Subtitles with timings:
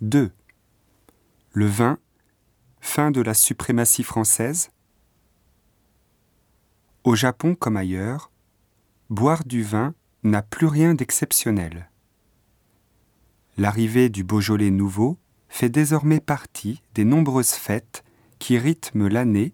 [0.00, 0.30] 2.
[1.50, 1.98] Le vin,
[2.80, 4.70] fin de la suprématie française.
[7.02, 8.30] Au Japon comme ailleurs,
[9.10, 11.90] boire du vin n'a plus rien d'exceptionnel.
[13.56, 18.04] L'arrivée du Beaujolais nouveau fait désormais partie des nombreuses fêtes
[18.38, 19.52] qui rythment l'année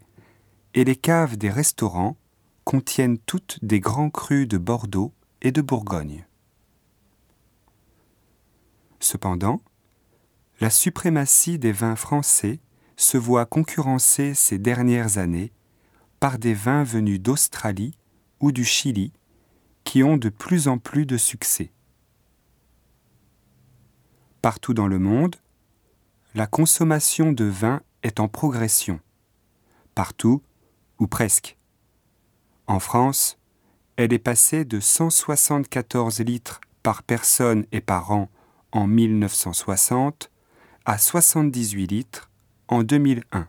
[0.74, 2.18] et les caves des restaurants
[2.64, 6.26] contiennent toutes des grands crus de Bordeaux et de Bourgogne.
[9.00, 9.62] Cependant,
[10.60, 12.60] la suprématie des vins français
[12.96, 15.52] se voit concurrencée ces dernières années
[16.20, 17.98] par des vins venus d'Australie
[18.40, 19.12] ou du Chili
[19.84, 21.72] qui ont de plus en plus de succès.
[24.42, 25.36] Partout dans le monde,
[26.34, 29.00] la consommation de vin est en progression.
[29.94, 30.42] Partout,
[30.98, 31.56] ou presque.
[32.66, 33.38] En France,
[33.96, 38.30] elle est passée de 174 litres par personne et par an
[38.72, 40.30] en 1960
[40.86, 42.30] à 78 litres
[42.68, 43.48] en 2001.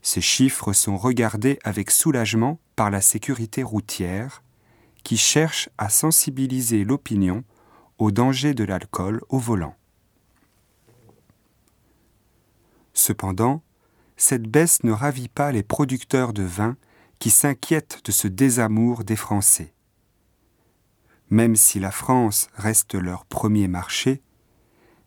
[0.00, 4.42] Ces chiffres sont regardés avec soulagement par la sécurité routière,
[5.04, 7.44] qui cherche à sensibiliser l'opinion
[7.98, 9.76] au danger de l'alcool au volant.
[12.92, 13.62] Cependant,
[14.16, 16.76] cette baisse ne ravit pas les producteurs de vin
[17.20, 19.72] qui s'inquiètent de ce désamour des Français.
[21.30, 24.22] Même si la France reste leur premier marché,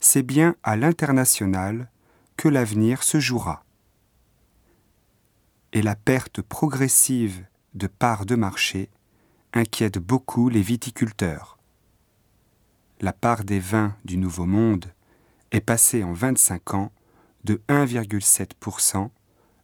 [0.06, 1.90] c'est bien à l'international
[2.38, 3.66] que l'avenir se jouera.
[5.74, 8.92] Et la perte progressive de parts de marché
[9.52, 11.58] inquiète beaucoup les viticulteurs.
[13.02, 14.94] La part des vins du Nouveau Monde
[15.52, 16.92] est passée en 25 ans
[17.44, 19.10] de 1,7%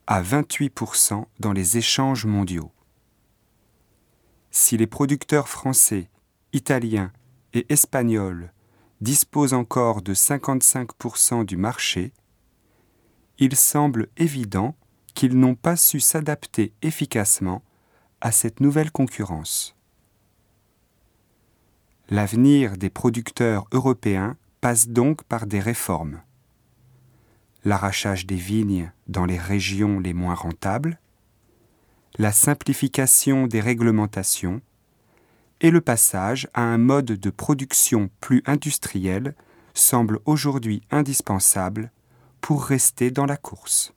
[0.08, 2.72] à 28% dans les échanges mondiaux.
[4.50, 6.10] Si les producteurs français,
[6.52, 7.14] italiens
[7.54, 8.52] et espagnols
[9.02, 12.14] disposent encore de 55% du marché,
[13.40, 14.76] il semble évident
[15.16, 17.64] qu'ils n'ont pas su s'adapter efficacement
[18.22, 19.76] à cette nouvelle concurrence.
[22.10, 26.22] L'avenir des producteurs européens passe donc par des réformes.
[27.64, 31.00] L'arrachage des vignes dans les régions les moins rentables,
[32.18, 34.62] la simplification des réglementations
[35.62, 39.36] et le passage à un mode de production plus industriel
[39.74, 41.92] semble aujourd'hui indispensable
[42.42, 43.94] pour rester dans la course.